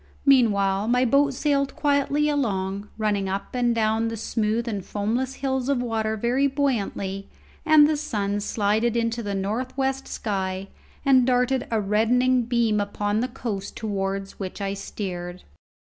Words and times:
Meanwhile 0.25 0.87
my 0.87 1.05
boat 1.05 1.35
sailed 1.35 1.75
quietly 1.75 2.27
along, 2.27 2.89
running 2.97 3.29
up 3.29 3.53
and 3.53 3.75
down 3.75 4.07
the 4.07 4.17
smooth 4.17 4.67
and 4.67 4.83
foamless 4.83 5.35
hills 5.35 5.69
of 5.69 5.79
water 5.79 6.17
very 6.17 6.47
buoyantly, 6.47 7.29
and 7.67 7.87
the 7.87 7.95
sun 7.95 8.39
slided 8.39 8.97
into 8.97 9.21
the 9.21 9.35
north 9.35 9.77
west 9.77 10.07
sky 10.07 10.69
and 11.05 11.27
darted 11.27 11.67
a 11.69 11.79
reddening 11.79 12.45
beam 12.45 12.79
upon 12.81 13.19
the 13.19 13.27
coast 13.27 13.77
towards 13.77 14.39
which 14.39 14.59
I 14.59 14.73
steered. 14.73 15.43